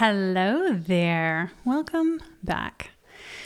[0.00, 1.52] Hello there.
[1.62, 2.92] Welcome back.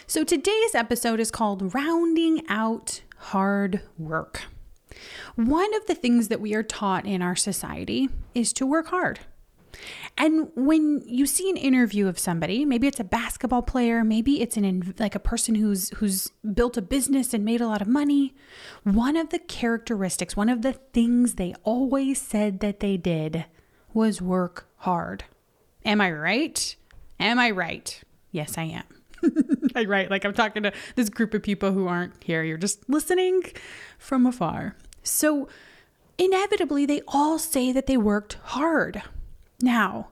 [0.06, 4.42] So today's episode is called Rounding Out Hard Work.
[5.34, 9.18] One of the things that we are taught in our society is to work hard.
[10.16, 14.56] And when you see an interview of somebody, maybe it's a basketball player, maybe it's
[14.56, 18.32] an like a person who's who's built a business and made a lot of money,
[18.84, 23.46] one of the characteristics, one of the things they always said that they did
[23.92, 25.24] was work hard.
[25.84, 26.76] Am I right?
[27.20, 28.02] Am I right?
[28.30, 28.84] Yes, I am.
[29.74, 30.10] I right.
[30.10, 32.42] Like I'm talking to this group of people who aren't here.
[32.42, 33.42] You're just listening
[33.98, 34.76] from afar.
[35.02, 35.48] So
[36.18, 39.02] inevitably, they all say that they worked hard.
[39.60, 40.08] Now,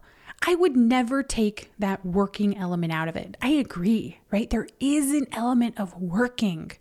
[0.46, 3.36] I would never take that working element out of it.
[3.40, 4.50] I agree, right?
[4.50, 6.72] There is an element of working.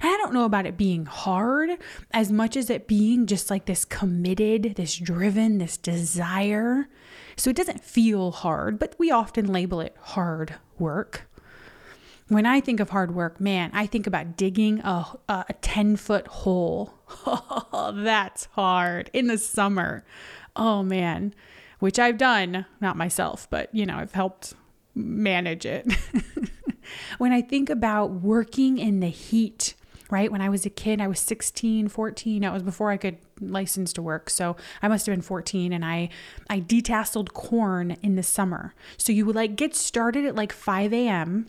[0.00, 1.70] And I don't know about it being hard
[2.12, 6.88] as much as it being just like this committed, this driven, this desire.
[7.36, 11.28] So it doesn't feel hard, but we often label it hard work.
[12.28, 16.26] When I think of hard work, man, I think about digging a, a 10 foot
[16.26, 16.94] hole.
[17.26, 20.04] Oh, that's hard in the summer.
[20.56, 21.34] Oh, man
[21.84, 24.54] which I've done, not myself, but you know, I've helped
[24.94, 25.86] manage it.
[27.18, 29.74] when I think about working in the heat,
[30.10, 30.30] right?
[30.30, 32.42] When I was a kid, I was 16, 14.
[32.42, 34.30] That was before I could license to work.
[34.30, 36.08] So I must have been 14 and I
[36.48, 38.74] I detasseled corn in the summer.
[38.96, 41.48] So you would like get started at like 5 a.m.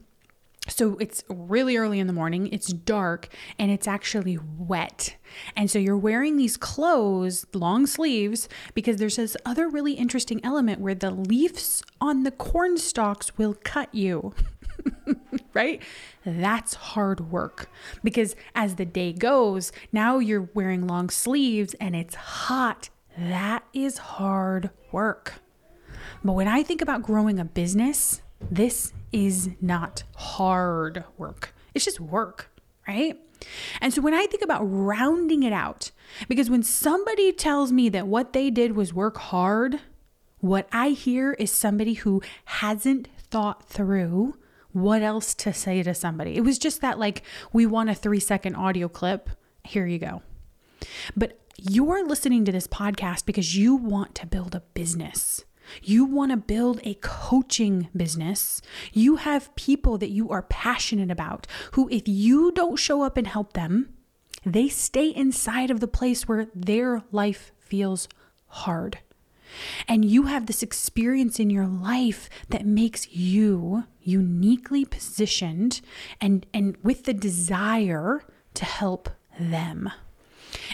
[0.67, 3.27] So it's really early in the morning, it's dark,
[3.59, 5.15] and it's actually wet.
[5.55, 10.81] And so you're wearing these clothes, long sleeves, because there's this other really interesting element
[10.81, 14.33] where the leaves on the corn stalks will cut you.
[15.53, 15.81] right?
[16.25, 17.69] That's hard work
[18.03, 22.89] because as the day goes, now you're wearing long sleeves and it's hot.
[23.17, 25.35] That is hard work.
[26.23, 28.21] But when I think about growing a business,
[28.51, 31.53] this is not hard work.
[31.73, 32.49] It's just work,
[32.87, 33.19] right?
[33.81, 35.91] And so when I think about rounding it out,
[36.27, 39.81] because when somebody tells me that what they did was work hard,
[40.39, 44.35] what I hear is somebody who hasn't thought through
[44.75, 46.35] what else to say to somebody.
[46.35, 49.29] It was just that, like, we want a three second audio clip.
[49.63, 50.21] Here you go.
[51.15, 55.45] But you're listening to this podcast because you want to build a business.
[55.81, 58.61] You want to build a coaching business.
[58.91, 63.27] You have people that you are passionate about who, if you don't show up and
[63.27, 63.93] help them,
[64.45, 68.09] they stay inside of the place where their life feels
[68.47, 68.99] hard.
[69.87, 75.81] And you have this experience in your life that makes you uniquely positioned
[76.19, 78.23] and, and with the desire
[78.55, 79.89] to help them.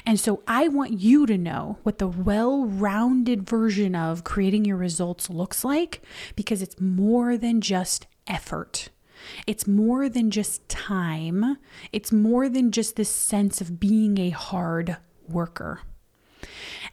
[0.06, 4.78] And so I want you to know what the well rounded version of creating your
[4.78, 6.02] results looks like
[6.36, 8.90] because it's more than just effort.
[9.46, 11.58] It's more than just time.
[11.92, 15.82] It's more than just this sense of being a hard worker.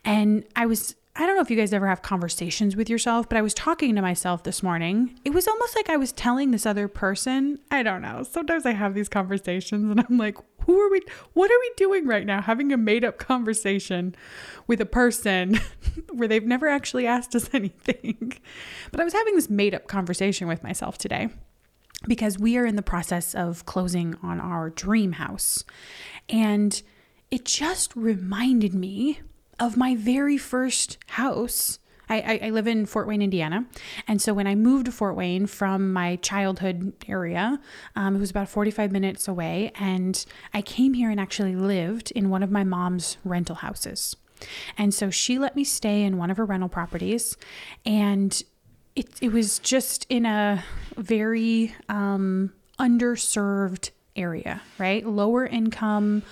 [0.04, 3.36] And I was I don't know if you guys ever have conversations with yourself, but
[3.36, 5.18] I was talking to myself this morning.
[5.24, 7.58] It was almost like I was telling this other person.
[7.72, 8.22] I don't know.
[8.22, 11.00] Sometimes I have these conversations and I'm like, who are we?
[11.32, 12.40] What are we doing right now?
[12.40, 14.14] Having a made up conversation
[14.68, 15.58] with a person
[16.12, 18.34] where they've never actually asked us anything.
[18.92, 21.30] But I was having this made up conversation with myself today
[22.06, 25.64] because we are in the process of closing on our dream house.
[26.28, 26.80] And
[27.28, 29.18] it just reminded me
[29.58, 31.78] of my very first house.
[32.10, 33.66] I, I, live in Fort Wayne, Indiana.
[34.06, 37.60] And so when I moved to Fort Wayne from my childhood area,
[37.96, 39.72] um, it was about 45 minutes away.
[39.74, 40.24] And
[40.54, 44.16] I came here and actually lived in one of my mom's rental houses.
[44.78, 47.36] And so she let me stay in one of her rental properties.
[47.84, 48.42] And
[48.96, 50.64] it, it was just in a
[50.96, 55.06] very um, underserved area, right?
[55.06, 56.22] Lower income.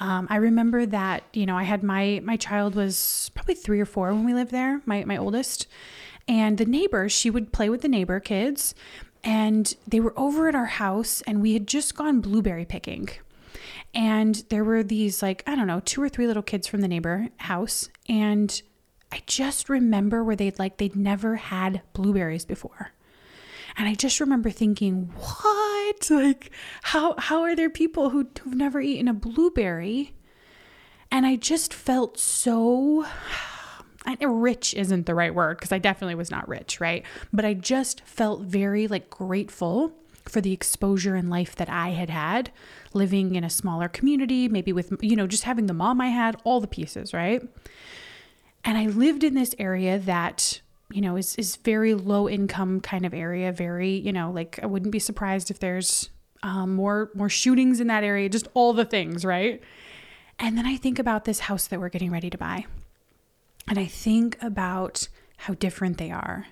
[0.00, 3.86] Um, I remember that you know I had my my child was probably three or
[3.86, 5.66] four when we lived there, my my oldest,
[6.26, 8.74] and the neighbor she would play with the neighbor kids,
[9.22, 13.08] and they were over at our house, and we had just gone blueberry picking.
[13.94, 16.88] And there were these, like, I don't know, two or three little kids from the
[16.88, 17.88] neighbor house.
[18.08, 18.60] And
[19.12, 22.90] I just remember where they'd like they'd never had blueberries before.
[23.76, 26.10] And I just remember thinking, what?
[26.10, 26.50] Like,
[26.82, 30.14] how how are there people who, who've never eaten a blueberry?
[31.10, 33.06] And I just felt so
[34.20, 37.04] rich isn't the right word because I definitely was not rich, right?
[37.32, 39.92] But I just felt very like grateful
[40.24, 42.50] for the exposure in life that I had had
[42.92, 46.36] living in a smaller community, maybe with, you know, just having the mom I had,
[46.44, 47.42] all the pieces, right?
[48.64, 50.60] And I lived in this area that,
[50.94, 54.66] you know, is, is very low income kind of area, very, you know, like I
[54.66, 56.08] wouldn't be surprised if there's
[56.44, 59.60] um, more, more shootings in that area, just all the things, right?
[60.38, 62.66] And then I think about this house that we're getting ready to buy.
[63.66, 65.08] And I think about
[65.38, 66.46] how different they are.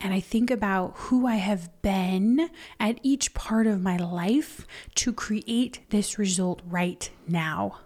[0.00, 4.64] And I think about who I have been at each part of my life
[4.94, 7.80] to create this result right now.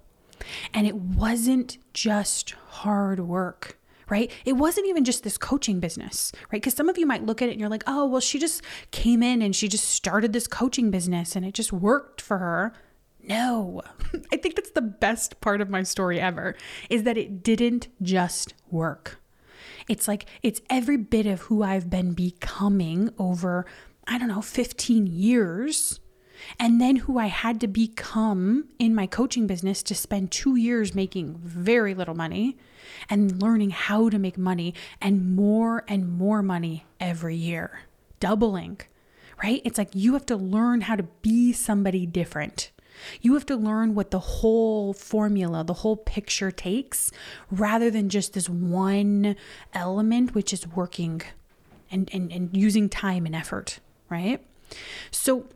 [0.75, 3.79] And it wasn't just hard work
[4.13, 4.31] right?
[4.45, 6.61] It wasn't even just this coaching business, right?
[6.61, 8.61] Because some of you might look at it and you're like, oh, well, she just
[8.91, 12.75] came in and she just started this coaching business and it just worked for her.
[13.27, 13.81] No,
[14.33, 16.55] I think that's the best part of my story ever
[16.91, 19.19] is that it didn't just work.
[19.89, 23.65] It's like it's every bit of who I've been becoming over,
[24.07, 26.01] I don't know, 15 years.
[26.59, 30.95] And then who I had to become in my coaching business to spend two years
[30.95, 32.59] making very little money
[33.09, 37.81] and learning how to make money and more and more money every year,
[38.21, 38.81] doubling,
[39.43, 39.63] right?
[39.65, 42.71] It's like you have to learn how to be somebody different.
[43.21, 47.11] You have to learn what the whole formula, the whole picture takes,
[47.51, 49.37] rather than just this one
[49.73, 51.23] element, which is working
[51.91, 54.45] and, and, and using time and effort, right?
[55.11, 55.47] So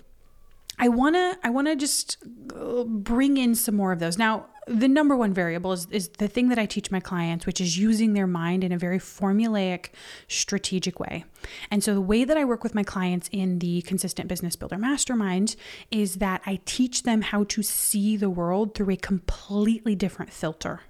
[0.78, 2.18] I wanna I wanna just
[2.54, 4.18] uh, bring in some more of those.
[4.18, 7.60] Now, the number one variable is, is the thing that I teach my clients, which
[7.60, 9.90] is using their mind in a very formulaic,
[10.26, 11.24] strategic way.
[11.70, 14.78] And so, the way that I work with my clients in the Consistent Business Builder
[14.78, 15.56] Mastermind
[15.90, 20.80] is that I teach them how to see the world through a completely different filter.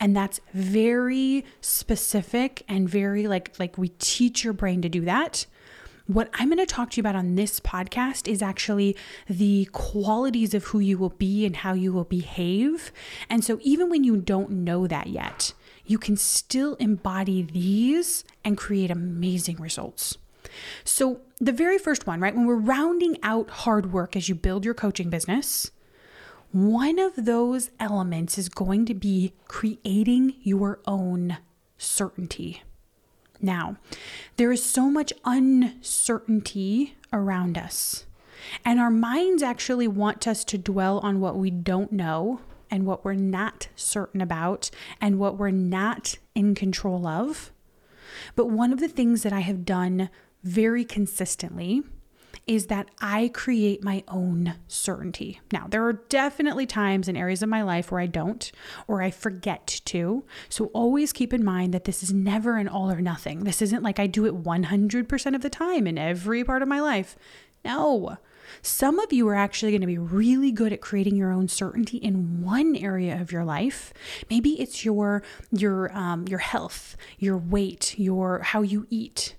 [0.00, 5.46] And that's very specific and very like like we teach your brain to do that
[6.14, 8.96] what I'm going to talk to you about on this podcast is actually
[9.28, 12.90] the qualities of who you will be and how you will behave.
[13.28, 15.52] And so, even when you don't know that yet,
[15.86, 20.18] you can still embody these and create amazing results.
[20.82, 24.64] So, the very first one, right, when we're rounding out hard work as you build
[24.64, 25.70] your coaching business,
[26.50, 31.38] one of those elements is going to be creating your own
[31.78, 32.62] certainty.
[33.42, 33.76] Now,
[34.36, 38.04] there is so much uncertainty around us,
[38.64, 42.40] and our minds actually want us to dwell on what we don't know
[42.70, 44.70] and what we're not certain about
[45.00, 47.50] and what we're not in control of.
[48.36, 50.10] But one of the things that I have done
[50.42, 51.82] very consistently
[52.50, 55.40] is that I create my own certainty.
[55.52, 58.50] Now, there are definitely times and areas of my life where I don't
[58.88, 60.24] or I forget to.
[60.48, 63.44] So always keep in mind that this is never an all or nothing.
[63.44, 66.80] This isn't like I do it 100% of the time in every part of my
[66.80, 67.16] life.
[67.64, 68.16] No.
[68.62, 71.98] Some of you are actually going to be really good at creating your own certainty
[71.98, 73.92] in one area of your life.
[74.28, 79.36] Maybe it's your your um, your health, your weight, your how you eat.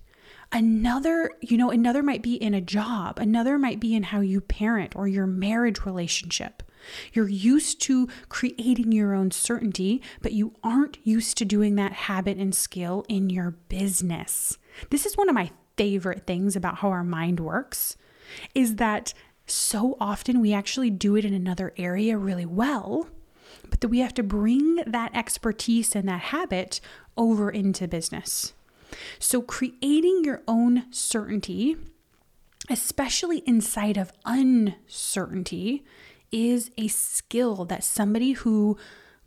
[0.54, 4.42] Another, you know, another might be in a job, another might be in how you
[4.42, 6.62] parent or your marriage relationship.
[7.14, 12.38] You're used to creating your own certainty, but you aren't used to doing that habit
[12.38, 14.58] and skill in your business.
[14.90, 17.96] This is one of my favorite things about how our mind works
[18.54, 19.14] is that
[19.46, 23.08] so often we actually do it in another area really well,
[23.70, 26.82] but that we have to bring that expertise and that habit
[27.18, 28.54] over into business.
[29.20, 31.78] So, creating your own certainty,
[32.70, 35.84] especially inside of uncertainty,
[36.32, 38.78] is a skill that somebody who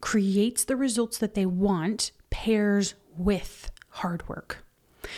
[0.01, 4.65] creates the results that they want pairs with hard work.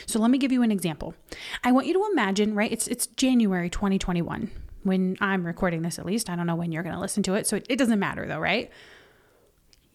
[0.04, 1.14] So let me give you an example.
[1.62, 2.70] I want you to imagine, right?
[2.70, 4.50] It's it's January 2021
[4.82, 6.28] when I'm recording this at least.
[6.28, 8.26] I don't know when you're going to listen to it, so it, it doesn't matter
[8.26, 8.70] though, right?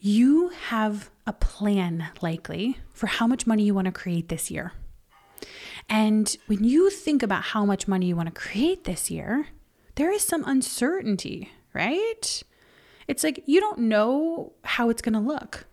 [0.02, 4.74] you have a plan likely for how much money you want to create this year.
[5.90, 9.48] And when you think about how much money you want to create this year,
[9.96, 12.44] there is some uncertainty, right?
[13.08, 15.68] It's like you don't know how it's going to look.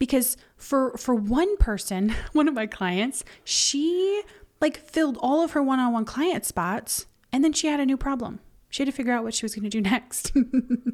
[0.00, 4.22] Because for for one person, one of my clients, she
[4.60, 8.40] like filled all of her one-on-one client spots and then she had a new problem
[8.74, 10.32] She had to figure out what she was going to do next,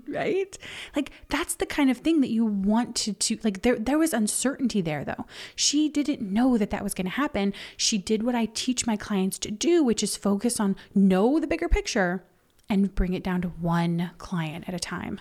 [0.07, 0.59] right?
[0.95, 4.13] Like that's the kind of thing that you want to, to like there there was
[4.13, 5.25] uncertainty there though.
[5.57, 7.55] She didn't know that that was going to happen.
[7.79, 11.47] She did what I teach my clients to do, which is focus on know the
[11.47, 12.23] bigger picture
[12.69, 15.19] and bring it down to one client at a time.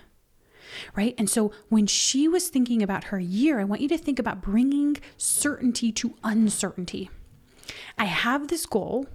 [0.98, 1.16] Right?
[1.18, 4.42] And so when she was thinking about her year, I want you to think about
[4.42, 7.10] bringing certainty to uncertainty.
[7.98, 9.08] I have this goal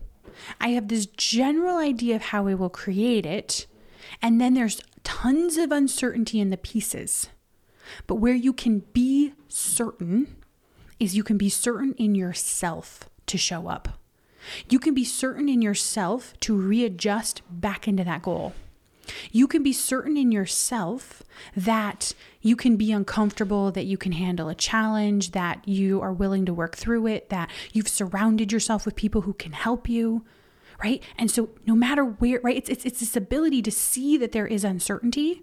[0.60, 3.66] I have this general idea of how I will create it,
[4.20, 7.28] and then there's tons of uncertainty in the pieces.
[8.06, 10.36] But where you can be certain
[10.98, 14.00] is you can be certain in yourself to show up.
[14.68, 18.52] You can be certain in yourself to readjust back into that goal.
[19.32, 21.22] You can be certain in yourself
[21.56, 26.46] that you can be uncomfortable, that you can handle a challenge, that you are willing
[26.46, 30.24] to work through it, that you've surrounded yourself with people who can help you,
[30.82, 31.02] right?
[31.18, 34.46] And so no matter where, right, it's it's it's this ability to see that there
[34.46, 35.42] is uncertainty,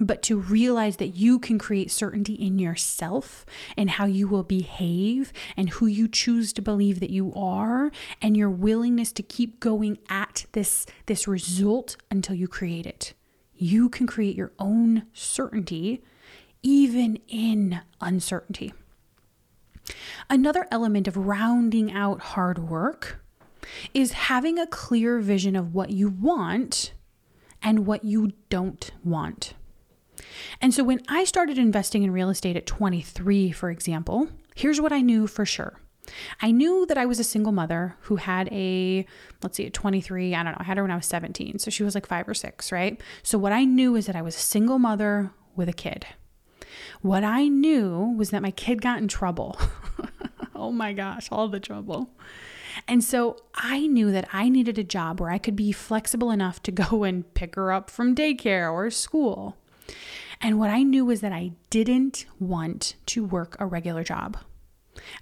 [0.00, 3.44] but to realize that you can create certainty in yourself
[3.76, 7.92] and how you will behave and who you choose to believe that you are
[8.22, 13.12] and your willingness to keep going at this this result until you create it.
[13.54, 16.02] You can create your own certainty
[16.62, 18.72] even in uncertainty.
[20.28, 23.22] Another element of rounding out hard work
[23.92, 26.92] is having a clear vision of what you want
[27.62, 29.54] and what you don't want.
[30.60, 34.92] And so when I started investing in real estate at 23, for example, here's what
[34.92, 35.80] I knew for sure.
[36.40, 39.06] I knew that I was a single mother who had a,
[39.42, 41.58] let's see, at 23, I don't know, I had her when I was 17.
[41.58, 43.00] So she was like five or six, right?
[43.22, 46.06] So what I knew is that I was a single mother with a kid.
[47.00, 49.58] What I knew was that my kid got in trouble.
[50.54, 52.10] oh my gosh, all the trouble.
[52.86, 56.62] And so I knew that I needed a job where I could be flexible enough
[56.64, 59.56] to go and pick her up from daycare or school.
[60.40, 64.38] And what I knew was that I didn't want to work a regular job.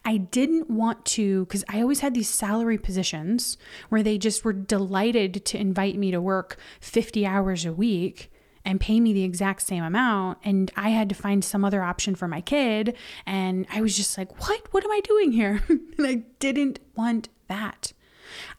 [0.05, 3.59] I didn't want to, because I always had these salary positions
[3.89, 8.31] where they just were delighted to invite me to work 50 hours a week
[8.65, 10.39] and pay me the exact same amount.
[10.45, 12.97] And I had to find some other option for my kid.
[13.27, 14.73] And I was just like, what?
[14.73, 15.63] What am I doing here?
[15.69, 17.93] and I didn't want that.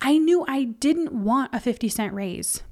[0.02, 2.64] I knew I didn't want a 50 cent raise.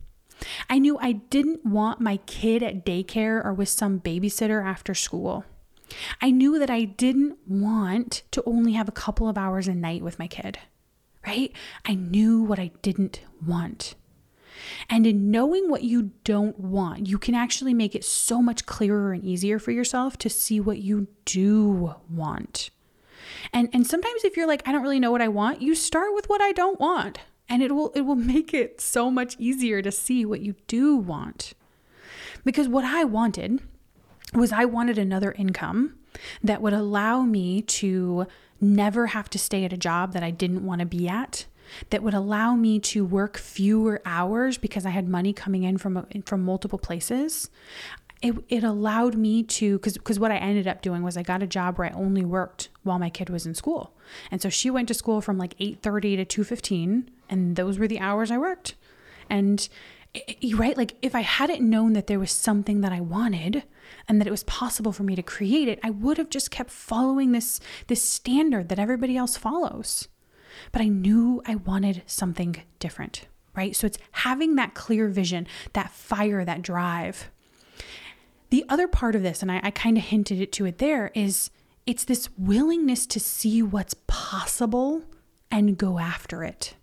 [0.69, 5.45] I knew I didn't want my kid at daycare or with some babysitter after school.
[6.21, 10.03] I knew that I didn't want to only have a couple of hours a night
[10.03, 10.59] with my kid,
[11.25, 11.51] right?
[11.85, 13.95] I knew what I didn't want.
[14.89, 19.13] And in knowing what you don't want, you can actually make it so much clearer
[19.13, 22.69] and easier for yourself to see what you do want.
[23.53, 26.13] And and sometimes if you're like I don't really know what I want, you start
[26.13, 29.81] with what I don't want and it will it will make it so much easier
[29.81, 31.53] to see what you do want.
[32.43, 33.61] Because what I wanted
[34.33, 35.95] was I wanted another income
[36.43, 38.27] that would allow me to
[38.59, 41.45] never have to stay at a job that I didn't want to be at
[41.89, 46.05] that would allow me to work fewer hours because I had money coming in from
[46.25, 47.49] from multiple places
[48.21, 51.43] it, it allowed me to because because what I ended up doing was I got
[51.43, 53.93] a job where I only worked while my kid was in school.
[54.31, 57.99] And so she went to school from like 8:30 to 2:15 and those were the
[57.99, 58.75] hours I worked.
[59.29, 59.67] And
[60.55, 63.63] right like if I hadn't known that there was something that I wanted
[64.07, 66.71] and that it was possible for me to create it, I would have just kept
[66.71, 70.07] following this this standard that everybody else follows.
[70.71, 73.75] But I knew I wanted something different, right?
[73.75, 77.29] So it's having that clear vision, that fire, that drive
[78.49, 81.11] the other part of this, and I, I kind of hinted it to it there,
[81.13, 81.49] is
[81.85, 85.03] it's this willingness to see what's possible
[85.51, 86.75] and go after it.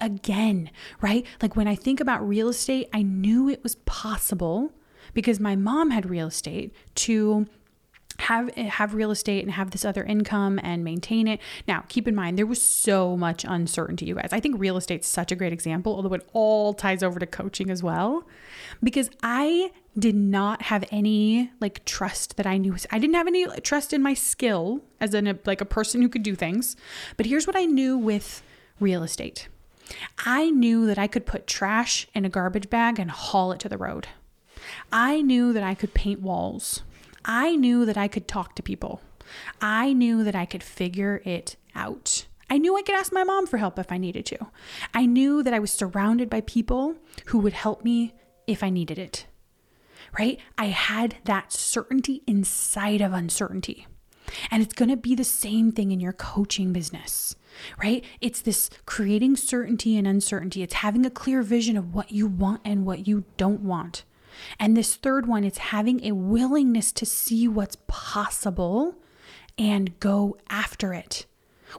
[0.00, 1.26] Again, right?
[1.40, 4.72] Like when I think about real estate, I knew it was possible
[5.14, 7.46] because my mom had real estate to
[8.18, 11.40] have have real estate and have this other income and maintain it.
[11.68, 14.30] Now, keep in mind there was so much uncertainty, you guys.
[14.32, 17.70] I think real estate's such a great example, although it all ties over to coaching
[17.70, 18.24] as well,
[18.82, 22.76] because I did not have any like trust that I knew.
[22.90, 26.22] I didn't have any trust in my skill as an like a person who could
[26.22, 26.76] do things.
[27.16, 28.42] But here's what I knew with
[28.80, 29.48] real estate.
[30.24, 33.68] I knew that I could put trash in a garbage bag and haul it to
[33.68, 34.08] the road.
[34.92, 36.82] I knew that I could paint walls.
[37.24, 39.00] I knew that I could talk to people.
[39.60, 42.26] I knew that I could figure it out.
[42.48, 44.46] I knew I could ask my mom for help if I needed to.
[44.94, 46.94] I knew that I was surrounded by people
[47.26, 48.14] who would help me
[48.46, 49.26] if I needed it.
[50.18, 50.38] Right?
[50.56, 53.86] I had that certainty inside of uncertainty.
[54.50, 57.36] And it's going to be the same thing in your coaching business,
[57.82, 58.04] right?
[58.20, 60.62] It's this creating certainty and uncertainty.
[60.62, 64.04] It's having a clear vision of what you want and what you don't want.
[64.58, 68.96] And this third one, it's having a willingness to see what's possible
[69.58, 71.26] and go after it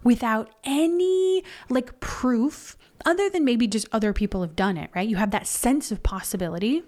[0.04, 5.08] without any like proof other than maybe just other people have done it, right?
[5.08, 6.84] You have that sense of possibility,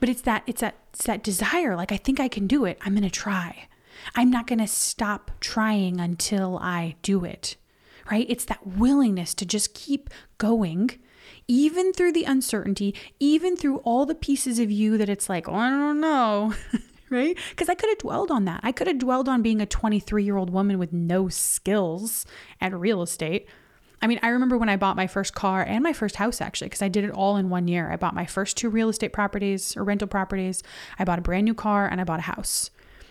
[0.00, 2.78] but it's that it's that it's that desire like I think I can do it.
[2.82, 3.68] I'm going to try.
[4.14, 7.56] I'm not going to stop trying until I do it.
[8.10, 8.26] Right?
[8.28, 10.98] It's that willingness to just keep going
[11.48, 15.54] even through the uncertainty, even through all the pieces of you that it's like, oh,
[15.54, 16.54] I don't know,
[17.10, 17.36] right?
[17.50, 18.60] Because I could have dwelled on that.
[18.62, 22.26] I could have dwelled on being a 23 year old woman with no skills
[22.60, 23.48] at real estate.
[24.00, 26.68] I mean, I remember when I bought my first car and my first house actually,
[26.68, 27.90] because I did it all in one year.
[27.90, 30.62] I bought my first two real estate properties or rental properties.
[30.98, 32.70] I bought a brand new car and I bought a house.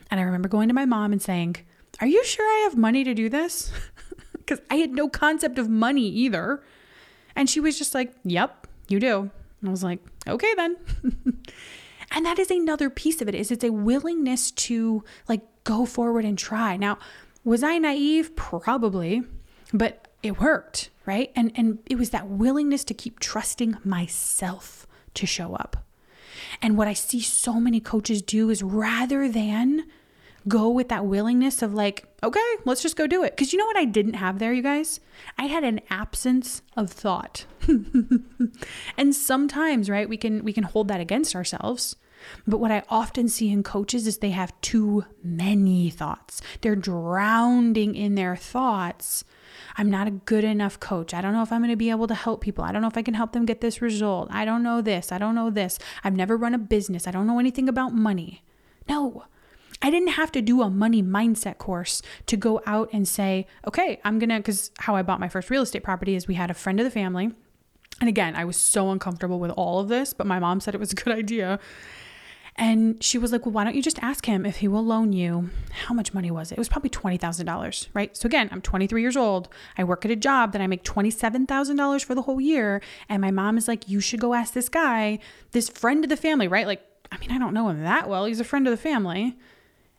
[0.09, 1.57] And I remember going to my mom and saying,
[2.01, 3.71] Are you sure I have money to do this?
[4.51, 6.61] Because I had no concept of money either.
[7.37, 9.31] And she was just like, Yep, you do.
[9.61, 10.75] And I was like, Okay then.
[12.11, 16.25] and that is another piece of it is it's a willingness to like go forward
[16.25, 16.75] and try.
[16.75, 16.97] Now,
[17.45, 18.35] was I naive?
[18.35, 19.23] Probably,
[19.73, 21.31] but it worked, right?
[21.33, 25.85] And and it was that willingness to keep trusting myself to show up.
[26.61, 29.85] And what I see so many coaches do is rather than
[30.47, 33.35] go with that willingness of like, okay, let's just go do it.
[33.35, 34.99] Because you know what I didn't have there, you guys?
[35.37, 37.45] I had an absence of thought.
[38.97, 41.95] and sometimes, right, we can we can hold that against ourselves.
[42.47, 46.41] But what I often see in coaches is they have too many thoughts.
[46.61, 49.23] They're drowning in their thoughts.
[49.77, 51.13] I'm not a good enough coach.
[51.13, 52.63] I don't know if I'm going to be able to help people.
[52.63, 54.29] I don't know if I can help them get this result.
[54.31, 55.11] I don't know this.
[55.11, 55.79] I don't know this.
[56.03, 57.07] I've never run a business.
[57.07, 58.43] I don't know anything about money.
[58.87, 59.25] No,
[59.81, 63.99] I didn't have to do a money mindset course to go out and say, okay,
[64.03, 66.51] I'm going to, because how I bought my first real estate property is we had
[66.51, 67.31] a friend of the family.
[67.99, 70.79] And again, I was so uncomfortable with all of this, but my mom said it
[70.79, 71.59] was a good idea.
[72.57, 75.13] And she was like, Well, why don't you just ask him if he will loan
[75.13, 75.49] you?
[75.87, 76.55] How much money was it?
[76.55, 78.15] It was probably $20,000, right?
[78.15, 79.47] So again, I'm 23 years old.
[79.77, 82.81] I work at a job that I make $27,000 for the whole year.
[83.07, 85.19] And my mom is like, You should go ask this guy,
[85.51, 86.67] this friend of the family, right?
[86.67, 88.25] Like, I mean, I don't know him that well.
[88.25, 89.37] He's a friend of the family.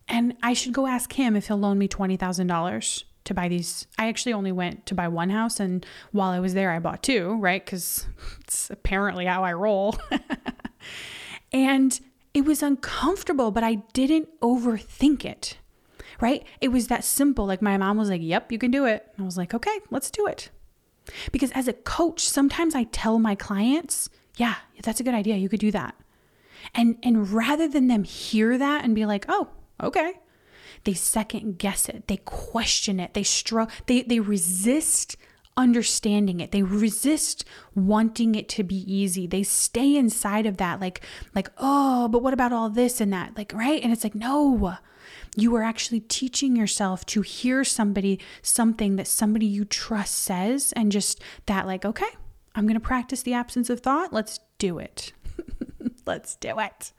[0.08, 3.86] And I should go ask him if he'll loan me $20,000 to buy these.
[3.98, 5.60] I actually only went to buy one house.
[5.60, 7.64] And while I was there, I bought two, right?
[7.64, 8.06] Because
[8.40, 9.96] it's apparently how I roll.
[11.52, 12.00] and
[12.34, 15.58] it was uncomfortable, but I didn't overthink it,
[16.20, 16.44] right?
[16.60, 17.46] It was that simple.
[17.46, 19.06] Like my mom was like, Yep, you can do it.
[19.18, 20.50] I was like, Okay, let's do it.
[21.30, 25.36] Because as a coach, sometimes I tell my clients, Yeah, that's a good idea.
[25.36, 25.94] You could do that.
[26.74, 29.48] And, and rather than them hear that and be like, Oh,
[29.82, 30.14] okay,
[30.84, 35.16] they second guess it, they question it, they struggle, they, they resist
[35.56, 36.50] understanding it.
[36.50, 39.26] They resist wanting it to be easy.
[39.26, 41.02] They stay inside of that like
[41.34, 43.36] like oh but what about all this and that?
[43.36, 43.82] Like right?
[43.82, 44.76] And it's like no.
[45.34, 50.92] You are actually teaching yourself to hear somebody something that somebody you trust says and
[50.92, 52.10] just that like okay
[52.54, 54.12] i'm going to practice the absence of thought.
[54.12, 55.12] Let's do it.
[56.06, 56.92] Let's do it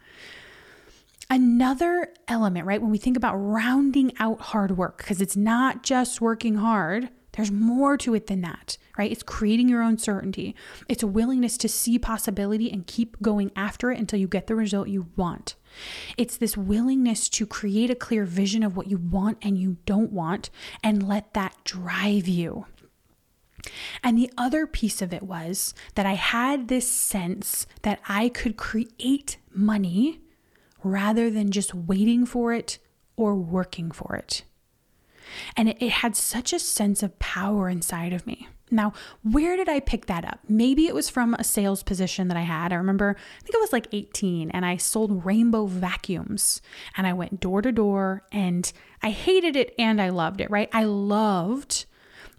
[1.30, 6.22] another element right when we think about rounding out hard work because it's not just
[6.22, 9.12] working hard there's more to it than that, right?
[9.12, 10.56] It's creating your own certainty.
[10.88, 14.56] It's a willingness to see possibility and keep going after it until you get the
[14.56, 15.56] result you want.
[16.16, 20.12] It's this willingness to create a clear vision of what you want and you don't
[20.12, 20.52] want
[20.84, 22.68] and let that drive you.
[24.04, 28.58] And the other piece of it was that I had this sense that I could
[28.58, 30.20] create money
[30.84, 32.80] rather than just waiting for it
[33.16, 34.44] or working for it.
[35.56, 38.48] And it, it had such a sense of power inside of me.
[38.72, 40.40] Now, where did I pick that up?
[40.50, 42.74] Maybe it was from a sales position that I had.
[42.74, 46.60] I remember, I think I was like 18 and I sold rainbow vacuums
[46.98, 48.72] and I went door to door and
[49.04, 50.70] I hated it and I loved it, right?
[50.74, 51.86] I loved,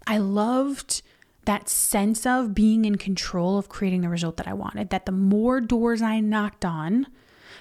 [0.05, 1.01] I loved
[1.45, 4.89] that sense of being in control of creating the result that I wanted.
[4.89, 7.07] That the more doors I knocked on,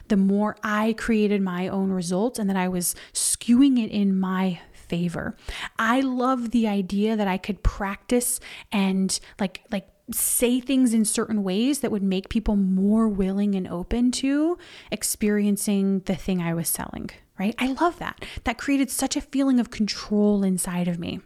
[0.08, 4.60] the more I created my own results and that I was skewing it in my
[4.72, 5.36] favor.
[5.78, 8.40] I love the idea that I could practice
[8.70, 13.66] and like like say things in certain ways that would make people more willing and
[13.66, 14.58] open to
[14.90, 17.54] experiencing the thing I was selling, right?
[17.58, 18.22] I love that.
[18.44, 21.20] That created such a feeling of control inside of me.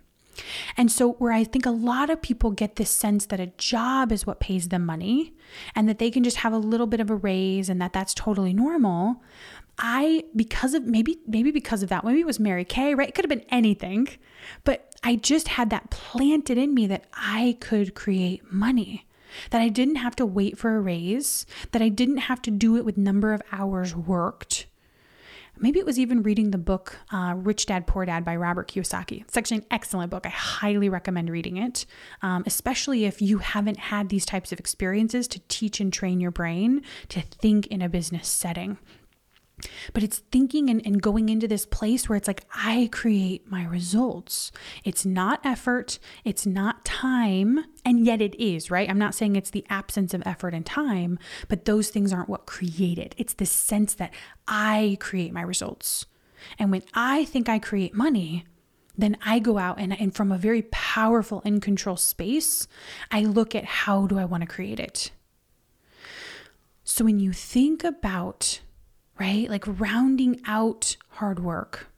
[0.76, 4.12] And so, where I think a lot of people get this sense that a job
[4.12, 5.34] is what pays them money
[5.74, 8.14] and that they can just have a little bit of a raise and that that's
[8.14, 9.22] totally normal,
[9.78, 13.08] I because of maybe maybe because of that, maybe it was Mary Kay, right?
[13.08, 14.08] It could have been anything,
[14.64, 19.06] but I just had that planted in me that I could create money.
[19.50, 22.76] That I didn't have to wait for a raise, that I didn't have to do
[22.76, 24.66] it with number of hours worked,
[25.60, 29.22] maybe it was even reading the book uh, Rich Dad Poor Dad by Robert Kiyosaki.
[29.22, 30.26] It's actually an excellent book.
[30.26, 31.86] I highly recommend reading it,
[32.22, 36.30] um, especially if you haven't had these types of experiences to teach and train your
[36.30, 38.78] brain to think in a business setting.
[39.92, 43.64] But it's thinking and, and going into this place where it's like, I create my
[43.64, 44.52] results.
[44.84, 48.88] It's not effort, it's not time, and yet it is, right?
[48.88, 51.18] I'm not saying it's the absence of effort and time,
[51.48, 53.14] but those things aren't what create it.
[53.18, 54.12] It's the sense that
[54.46, 56.06] I create my results.
[56.58, 58.44] And when I think I create money,
[58.96, 62.66] then I go out and, and from a very powerful in control space,
[63.10, 65.12] I look at how do I want to create it.
[66.82, 68.60] So when you think about
[69.18, 69.48] right?
[69.48, 71.88] Like rounding out hard work.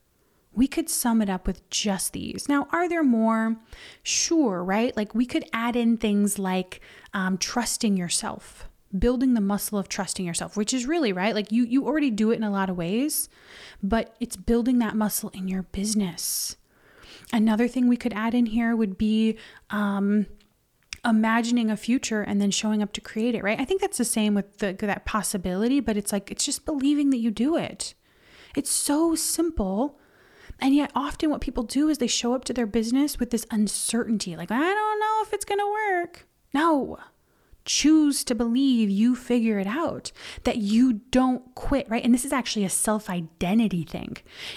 [0.53, 2.49] We could sum it up with just these.
[2.49, 3.57] Now, are there more?
[4.03, 4.97] Sure, right?
[4.97, 6.81] Like we could add in things like
[7.15, 11.35] um, trusting yourself, building the muscle of trusting yourself, which is really right.
[11.35, 13.29] Like you, you already do it in a lot of ways,
[13.83, 16.57] but it's building that muscle in your business.
[17.33, 19.39] Another thing we could add in here would be
[19.71, 20.27] um,
[21.05, 23.61] imagining a future and then showing up to create it, right?
[23.61, 27.11] I think that's the same with the, that possibility, but it's like, it's just believing
[27.11, 27.95] that you do it.
[28.57, 29.99] It's so simple.
[30.59, 33.47] And yet, often what people do is they show up to their business with this
[33.51, 36.27] uncertainty like, I don't know if it's going to work.
[36.53, 36.99] No,
[37.71, 40.11] choose to believe you figure it out,
[40.43, 42.05] that you don't quit, right?
[42.05, 44.17] And this is actually a self identity thing.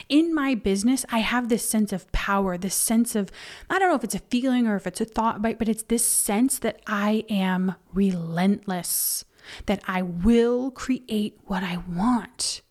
[0.09, 3.29] In my business, I have this sense of power, this sense of,
[3.69, 5.83] I don't know if it's a feeling or if it's a thought, but, but it's
[5.83, 9.25] this sense that I am relentless,
[9.67, 12.63] that I will create what I want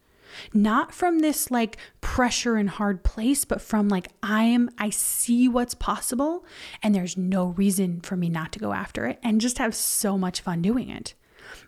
[0.52, 5.48] not from this like pressure and hard place, but from like, I am, I see
[5.48, 6.44] what's possible
[6.82, 10.18] and there's no reason for me not to go after it and just have so
[10.18, 11.14] much fun doing it.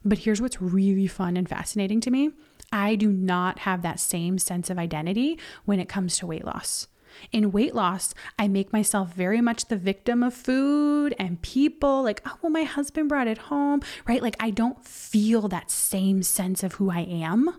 [0.04, 2.30] But here's what's really fun and fascinating to me
[2.72, 6.88] I do not have that same sense of identity when it comes to weight loss.
[7.30, 12.20] In weight loss, I make myself very much the victim of food and people, like,
[12.26, 14.22] oh, well, my husband brought it home, right?
[14.22, 17.54] Like, I don't feel that same sense of who I am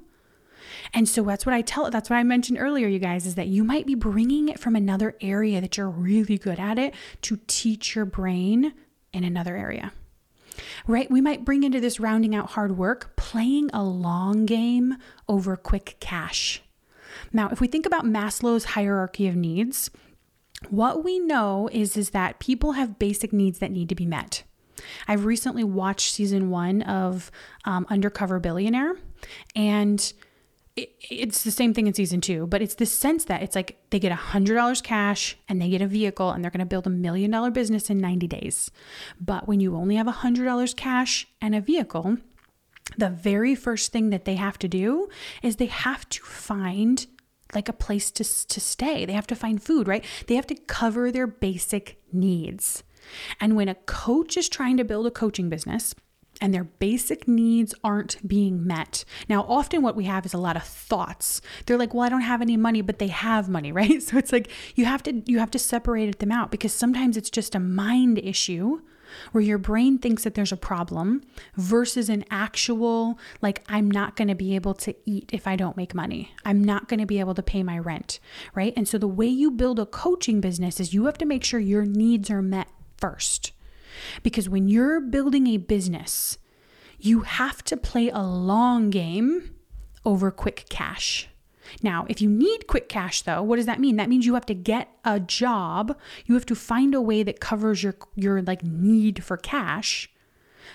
[0.93, 3.47] and so that's what I tell, that's what I mentioned earlier, you guys, is that
[3.47, 7.39] you might be bringing it from another area that you're really good at it to
[7.47, 8.73] teach your brain
[9.13, 9.91] in another area.
[10.87, 11.11] Right?
[11.11, 14.95] We might bring into this rounding out hard work playing a long game
[15.27, 16.61] over quick cash.
[17.33, 19.89] Now, if we think about Maslow's hierarchy of needs,
[20.69, 24.43] what we know is, is that people have basic needs that need to be met.
[25.07, 27.31] I've recently watched season one of
[27.65, 28.95] um, Undercover Billionaire,
[29.55, 30.13] and
[30.75, 33.77] it, it's the same thing in season two, but it's the sense that it's like
[33.89, 36.65] they get a hundred dollars cash and they get a vehicle and they're going to
[36.65, 38.71] build a million dollar business in 90 days.
[39.19, 42.17] But when you only have a hundred dollars cash and a vehicle,
[42.97, 45.07] the very first thing that they have to do
[45.41, 47.07] is they have to find
[47.53, 49.05] like a place to, to stay.
[49.05, 50.03] They have to find food, right?
[50.27, 52.83] They have to cover their basic needs.
[53.39, 55.95] And when a coach is trying to build a coaching business,
[56.41, 59.05] and their basic needs aren't being met.
[59.29, 61.41] Now, often what we have is a lot of thoughts.
[61.65, 64.01] They're like, "Well, I don't have any money, but they have money," right?
[64.01, 67.29] So it's like you have to you have to separate them out because sometimes it's
[67.29, 68.81] just a mind issue
[69.31, 71.21] where your brain thinks that there's a problem
[71.55, 75.77] versus an actual like I'm not going to be able to eat if I don't
[75.77, 76.31] make money.
[76.43, 78.19] I'm not going to be able to pay my rent,
[78.53, 78.73] right?
[78.75, 81.59] And so the way you build a coaching business is you have to make sure
[81.59, 82.67] your needs are met
[82.97, 83.51] first.
[84.23, 86.37] Because when you're building a business,
[86.99, 89.55] you have to play a long game
[90.05, 91.27] over quick cash.
[91.81, 93.95] Now, if you need quick cash though, what does that mean?
[93.95, 95.97] That means you have to get a job.
[96.25, 100.09] You have to find a way that covers your your like need for cash,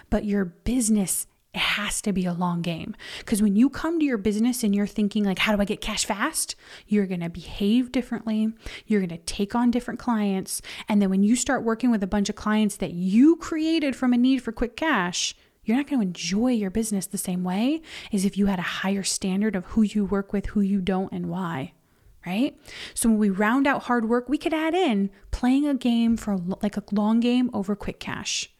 [0.08, 2.94] but your business it has to be a long game.
[3.18, 5.80] Because when you come to your business and you're thinking, like, how do I get
[5.80, 6.54] cash fast?
[6.86, 8.52] You're going to behave differently.
[8.86, 10.62] You're going to take on different clients.
[10.88, 14.12] And then when you start working with a bunch of clients that you created from
[14.12, 15.34] a need for quick cash,
[15.64, 17.82] you're not going to enjoy your business the same way
[18.12, 21.12] as if you had a higher standard of who you work with, who you don't,
[21.12, 21.72] and why.
[22.24, 22.56] Right?
[22.94, 26.36] So when we round out hard work, we could add in playing a game for
[26.62, 28.52] like a long game over quick cash.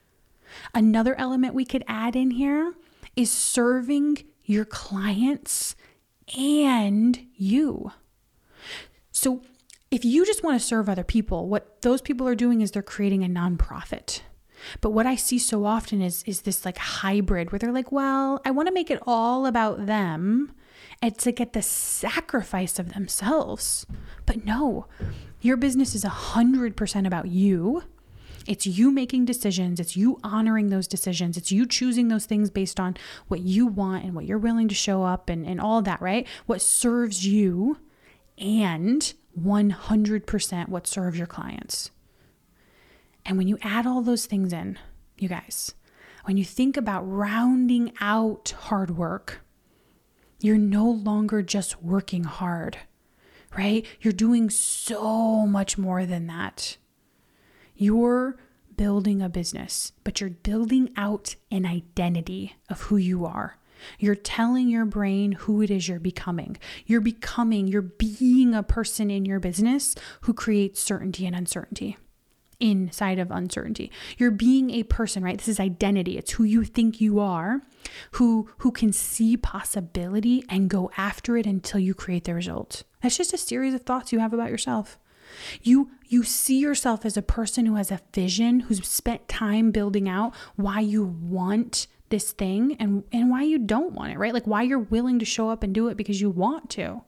[0.75, 2.75] Another element we could add in here
[3.17, 5.77] is serving your clients
[6.37, 7.93] and you.
[9.13, 9.43] So,
[9.91, 12.83] if you just want to serve other people, what those people are doing is they're
[12.83, 14.21] creating a nonprofit.
[14.81, 18.41] But what I see so often is is this like hybrid where they're like, "Well,
[18.45, 20.53] I want to make it all about them
[21.03, 23.87] It's like at the sacrifice of themselves.
[24.27, 24.87] But no,
[25.41, 27.85] your business is 100% about you.
[28.47, 29.79] It's you making decisions.
[29.81, 31.37] It's you honoring those decisions.
[31.37, 32.97] It's you choosing those things based on
[33.29, 36.27] what you want and what you're willing to show up and, and all that, right?
[36.47, 37.79] What serves you
[38.39, 41.91] and 100% what serves your clients.
[43.25, 44.79] And when you add all those things in,
[45.19, 45.75] you guys,
[46.25, 49.41] when you think about rounding out hard work,
[50.41, 52.79] you're no longer just working hard,
[53.57, 53.85] right?
[54.01, 56.79] You're doing so much more than that.
[57.81, 58.37] You're
[58.77, 63.57] building a business, but you're building out an identity of who you are.
[63.99, 66.59] You're telling your brain who it is you're becoming.
[66.85, 71.97] You're becoming, you're being a person in your business who creates certainty and uncertainty
[72.59, 73.91] inside of uncertainty.
[74.19, 75.39] You're being a person, right?
[75.39, 76.19] This is identity.
[76.19, 77.63] It's who you think you are,
[78.13, 82.83] who who can see possibility and go after it until you create the result.
[83.03, 84.99] That's just a series of thoughts you have about yourself.
[85.63, 90.09] You you see yourself as a person who has a vision, who's spent time building
[90.09, 94.35] out why you want this thing and and why you don't want it, right?
[94.35, 97.03] Like why you're willing to show up and do it because you want to.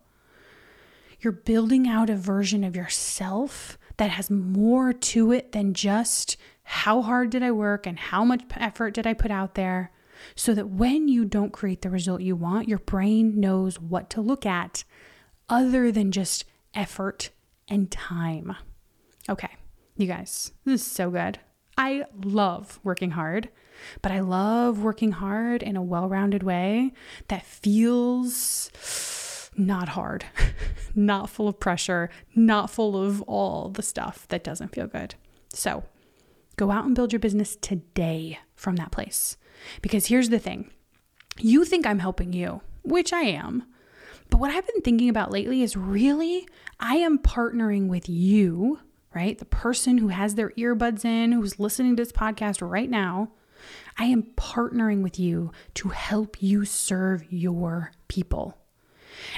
[1.20, 7.02] You're building out a version of yourself that has more to it than just how
[7.02, 9.92] hard did I work and how much effort did I put out there.
[10.34, 14.20] So that when you don't create the result you want, your brain knows what to
[14.20, 14.84] look at
[15.48, 17.30] other than just effort
[17.68, 18.54] and time.
[19.28, 19.50] Okay,
[19.96, 21.38] you guys, this is so good.
[21.76, 23.48] I love working hard,
[24.02, 26.92] but I love working hard in a well rounded way
[27.28, 28.70] that feels
[29.56, 30.24] not hard,
[30.94, 35.14] not full of pressure, not full of all the stuff that doesn't feel good.
[35.52, 35.84] So
[36.56, 39.36] go out and build your business today from that place.
[39.80, 40.70] Because here's the thing
[41.38, 43.64] you think I'm helping you, which I am.
[44.32, 46.48] But what I've been thinking about lately is really,
[46.80, 48.78] I am partnering with you,
[49.14, 49.36] right?
[49.36, 53.32] The person who has their earbuds in, who's listening to this podcast right now.
[53.98, 58.56] I am partnering with you to help you serve your people.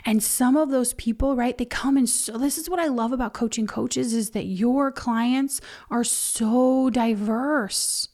[0.04, 3.10] And some of those people, right, they come and so this is what I love
[3.10, 8.10] about coaching coaches is that your clients are so diverse.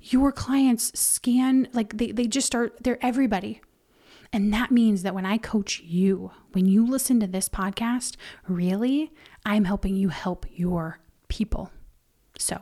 [0.00, 3.62] Your clients scan like they, they just are they're everybody.
[4.34, 8.16] And that means that when I coach you, when you listen to this podcast,
[8.48, 9.12] really,
[9.46, 11.70] I'm helping you help your people.
[12.36, 12.60] So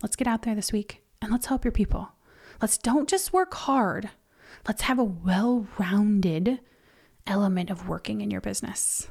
[0.00, 2.12] let's get out there this week and let's help your people.
[2.62, 4.10] Let's don't just work hard.
[4.68, 6.60] Let's have a well rounded
[7.26, 9.08] element of working in your business.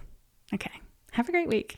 [0.53, 0.79] Okay.
[1.11, 1.77] Have a great week.